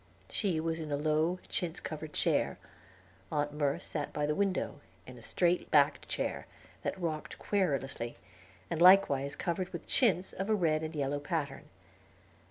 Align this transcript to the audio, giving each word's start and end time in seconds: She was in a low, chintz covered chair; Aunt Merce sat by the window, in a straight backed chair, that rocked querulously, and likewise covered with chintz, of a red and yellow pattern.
She 0.29 0.59
was 0.59 0.79
in 0.79 0.91
a 0.91 0.97
low, 0.97 1.37
chintz 1.47 1.79
covered 1.79 2.11
chair; 2.13 2.57
Aunt 3.31 3.53
Merce 3.53 3.85
sat 3.85 4.11
by 4.11 4.25
the 4.25 4.33
window, 4.33 4.81
in 5.05 5.15
a 5.19 5.21
straight 5.21 5.69
backed 5.69 6.07
chair, 6.09 6.47
that 6.81 6.99
rocked 6.99 7.37
querulously, 7.37 8.17
and 8.67 8.81
likewise 8.81 9.35
covered 9.35 9.69
with 9.69 9.85
chintz, 9.85 10.33
of 10.33 10.49
a 10.49 10.55
red 10.55 10.81
and 10.81 10.95
yellow 10.95 11.19
pattern. 11.19 11.65